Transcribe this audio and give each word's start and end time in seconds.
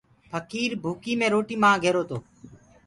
ڦڪير 0.31 0.71
ڀوڪي 0.83 1.13
مي 1.19 1.27
روٽيٚ 1.33 1.61
مآنگ 1.63 1.81
رهيرو 1.83 2.03
تو۔ 2.09 2.17